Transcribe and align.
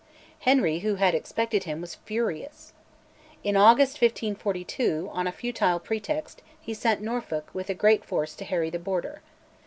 Henry, 0.39 0.79
who 0.79 0.95
had 0.95 1.13
expected 1.13 1.65
him, 1.65 1.79
was 1.79 1.93
furious. 1.93 2.73
In 3.43 3.55
August 3.55 4.01
1542, 4.01 5.11
on 5.13 5.27
a 5.27 5.31
futile 5.31 5.79
pretext, 5.79 6.41
he 6.59 6.73
sent 6.73 7.01
Norfolk 7.01 7.51
with 7.53 7.69
a 7.69 7.75
great 7.75 8.03
force 8.03 8.33
to 8.37 8.45
harry 8.45 8.71
the 8.71 8.79
Border. 8.79 9.21